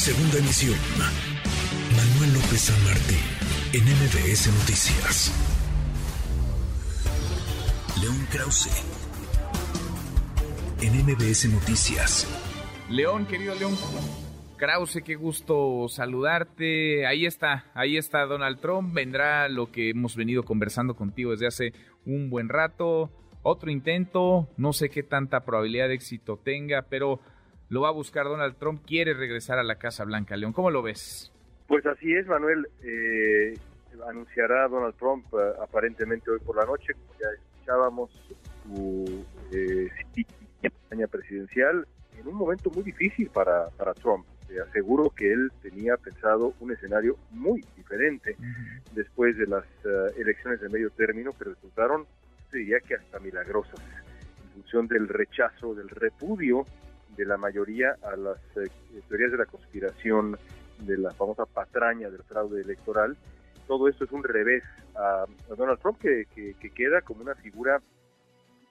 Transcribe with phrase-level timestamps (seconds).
[0.00, 0.78] Segunda emisión.
[1.94, 3.18] Manuel López San Martín,
[3.74, 5.30] en MBS Noticias.
[8.00, 8.70] León Krause,
[10.80, 12.26] en MBS Noticias.
[12.88, 13.76] León, querido León
[14.56, 17.06] Krause, qué gusto saludarte.
[17.06, 18.94] Ahí está, ahí está Donald Trump.
[18.94, 21.74] Vendrá lo que hemos venido conversando contigo desde hace
[22.06, 23.10] un buen rato.
[23.42, 27.20] Otro intento, no sé qué tanta probabilidad de éxito tenga, pero
[27.70, 30.36] lo va a buscar Donald Trump, quiere regresar a la Casa Blanca.
[30.36, 31.32] León, ¿cómo lo ves?
[31.68, 32.68] Pues así es, Manuel.
[32.82, 33.54] Eh,
[34.08, 38.10] anunciará Donald Trump eh, aparentemente hoy por la noche, como ya escuchábamos,
[38.64, 39.88] su eh,
[40.60, 41.86] campaña presidencial
[42.18, 44.26] en un momento muy difícil para, para Trump.
[44.48, 48.36] Te aseguro que él tenía pensado un escenario muy diferente
[48.94, 52.04] después de las eh, elecciones de medio término que resultaron,
[52.52, 56.66] diría que hasta milagrosas, en función del rechazo, del repudio
[57.16, 58.70] de la mayoría a las eh,
[59.08, 60.38] teorías de la conspiración,
[60.78, 63.16] de la famosa patraña del fraude electoral.
[63.66, 64.64] Todo esto es un revés
[64.96, 65.26] a,
[65.56, 66.26] Donald Trump que,
[66.74, 67.80] queda como una figura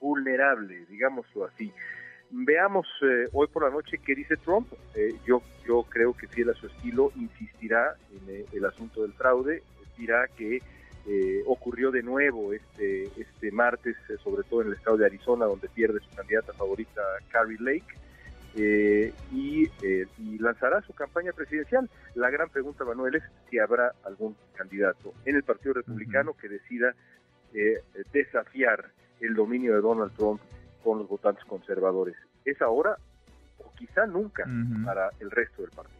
[0.00, 1.72] vulnerable, digámoslo así.
[2.30, 4.68] Veamos eh, hoy por la noche qué dice Trump.
[4.94, 9.62] Eh, yo, yo creo que fiel a su estilo insistirá en el asunto del fraude,
[9.96, 10.60] dirá que
[11.46, 15.98] ocurrió de nuevo este, este martes, sobre todo en el estado de Arizona, donde pierde
[15.98, 17.96] su candidata favorita, Carrie Lake.
[18.56, 21.88] Eh, eh, y, lanzará su campaña presidencial.
[22.14, 26.94] La gran pregunta, Manuel, es si habrá algún candidato en el Partido Republicano que decida
[27.54, 28.90] eh, desafiar
[29.20, 30.40] el dominio de Donald Trump
[30.82, 32.16] con los votantes conservadores.
[32.44, 32.96] ¿Es ahora
[33.58, 34.46] o quizá nunca
[34.84, 35.98] para el resto del partido?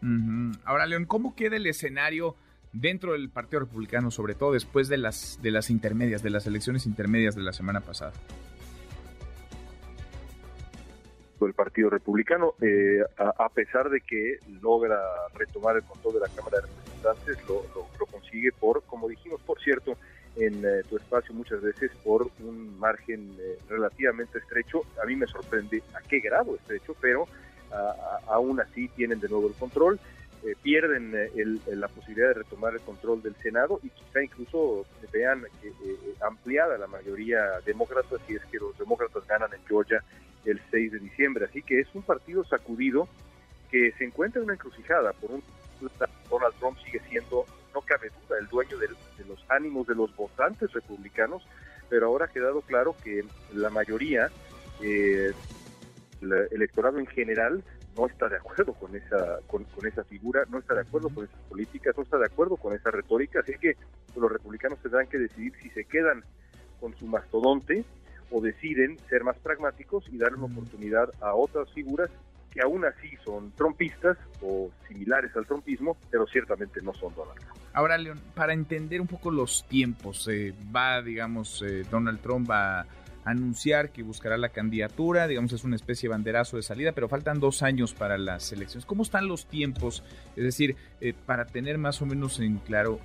[0.64, 2.36] Ahora, León, ¿cómo queda el escenario?
[2.72, 6.86] dentro del Partido Republicano, sobre todo después de las de las intermedias, de las elecciones
[6.86, 8.12] intermedias de la semana pasada.
[11.46, 14.98] Del Partido Republicano, eh, a, pesar de que logra
[15.34, 19.96] retomar el control de la Cámara de Representantes, lo, consigue por, como dijimos, por cierto,
[20.36, 24.82] en eh, tu espacio muchas veces por un margen eh, relativamente estrecho.
[25.02, 27.26] A mí me sorprende a qué grado estrecho, pero
[28.26, 30.00] aún así tienen de nuevo el control.
[30.60, 31.12] pierden
[31.66, 35.44] la posibilidad de retomar el control del Senado y quizá incluso vean
[36.20, 40.02] ampliada la mayoría demócrata si es que los demócratas ganan en Georgia
[40.44, 41.44] el 6 de diciembre.
[41.44, 43.08] Así que es un partido sacudido
[43.70, 45.12] que se encuentra en una encrucijada.
[45.12, 45.42] Por un
[46.28, 48.88] Donald Trump sigue siendo, no cabe duda, el dueño de,
[49.26, 51.42] los ánimos de los votantes republicanos,
[51.88, 53.24] pero ahora ha quedado claro que
[53.54, 54.30] la mayoría,
[54.82, 55.32] eh,
[56.20, 57.62] el electorado en general,
[57.96, 61.40] no está de acuerdo con esa con, esa figura, no está de acuerdo con esas
[61.48, 63.76] políticas, no está de acuerdo con esa retórica, así que
[64.16, 66.22] los republicanos tendrán que decidir si se quedan
[66.78, 67.84] con su mastodonte
[68.30, 70.52] o deciden ser más pragmáticos y darle una mm.
[70.52, 72.10] oportunidad a otras figuras
[72.50, 77.58] que aún así son trompistas o similares al trompismo, pero ciertamente no son Donald Trump.
[77.72, 82.86] Ahora, León, para entender un poco los tiempos, eh, va, digamos, eh, Donald Trump a
[83.24, 87.38] anunciar que buscará la candidatura, digamos, es una especie de banderazo de salida, pero faltan
[87.38, 88.86] dos años para las elecciones.
[88.86, 90.02] ¿Cómo están los tiempos?
[90.36, 92.98] Es decir, eh, para tener más o menos en claro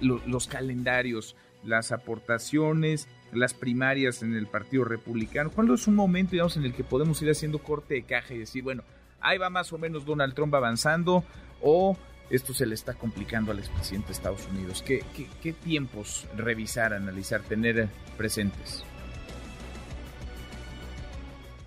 [0.00, 5.50] los calendarios, las aportaciones, las primarias en el Partido Republicano?
[5.50, 8.38] ¿Cuándo es un momento, digamos, en el que podemos ir haciendo corte de caja y
[8.38, 8.82] decir, bueno,
[9.20, 11.24] ahí va más o menos Donald Trump avanzando
[11.60, 11.96] o
[12.30, 14.82] esto se le está complicando al expresidente de Estados Unidos?
[14.82, 15.02] ¿Qué,
[15.42, 18.84] qué, tiempos revisar, analizar, tener presentes?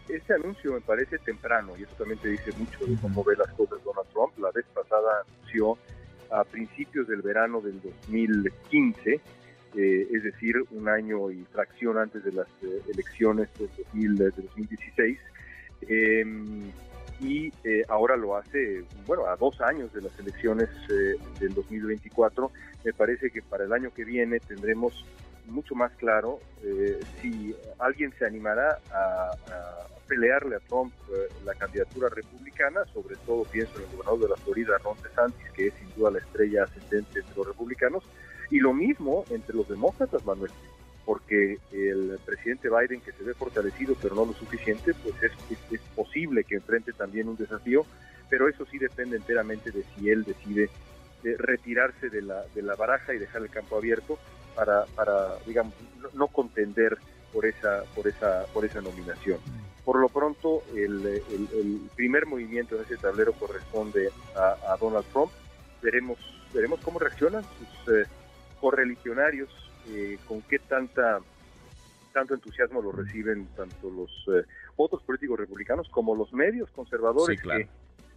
[0.08, 3.52] Este anuncio me parece temprano y eso también te dice mucho de cómo ve las
[3.54, 4.38] cosas Donald Trump.
[4.40, 5.78] La vez pasada anunció
[6.30, 9.22] a principios del verano del 2015
[9.76, 15.18] eh, es decir, un año y fracción antes de las eh, elecciones de, 2016.
[15.88, 16.72] Em,
[17.22, 20.68] y eh, ahora lo hace, bueno, a dos años de las elecciones
[21.40, 22.52] del 2024.
[22.84, 25.06] Me parece que para el año que viene tendremos
[25.46, 26.40] mucho más claro
[27.22, 29.32] si alguien se animará a,
[30.08, 30.94] pelearle a Trump
[31.46, 35.68] la candidatura republicana, sobre todo pienso en el gobernador de la Florida, Ron DeSantis, que
[35.68, 38.04] es sin duda la estrella ascendente de los republicanos,
[38.52, 40.52] y lo mismo entre los demócratas, Manuel,
[41.06, 46.44] porque el presidente Biden, que se ve fortalecido pero no lo suficiente, pues es, posible
[46.44, 47.86] que enfrente también un desafío,
[48.30, 50.70] pero eso sí depende enteramente de si él decide
[51.24, 54.20] eh, retirarse de la, de la baraja y dejar el campo abierto
[54.56, 55.74] para, para digamos,
[56.14, 56.98] no, contender
[57.32, 59.40] por esa, por esa, por esa nominación.
[59.86, 61.22] Por lo pronto, el,
[61.96, 65.32] primer movimiento en ese tablero corresponde a, Donald Trump.
[65.82, 66.20] Veremos,
[66.54, 68.06] veremos cómo reaccionan sus eh,
[68.62, 69.50] correligionarios,
[69.90, 71.20] eh, con qué tanta
[72.14, 77.68] tanto entusiasmo lo reciben tanto los eh, otros políticos republicanos como los medios conservadores que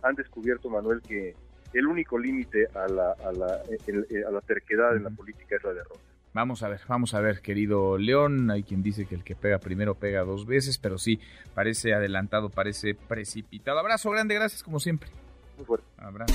[0.02, 1.34] han descubierto, Manuel, que
[1.72, 5.72] el único límite a la, a, la, a la terquedad en la política es la
[5.72, 6.00] derrota.
[6.34, 8.50] Vamos a ver, vamos a ver, querido León.
[8.50, 11.20] Hay quien dice que el que pega primero pega dos veces, pero sí,
[11.54, 13.78] parece adelantado, parece precipitado.
[13.78, 15.08] Abrazo grande, gracias como siempre.
[15.56, 15.86] Muy fuerte.
[15.96, 16.34] Abrazo.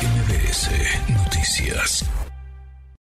[0.00, 0.70] MBS
[1.10, 2.25] Noticias.